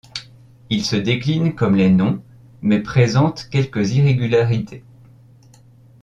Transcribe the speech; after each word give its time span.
Ils 0.71 0.83
se 0.83 0.95
déclinent 0.95 1.53
comme 1.53 1.75
les 1.75 1.91
noms, 1.91 2.23
mais 2.63 2.81
présentent 2.81 3.47
quelques 3.51 3.91
irrégularités. 3.93 4.83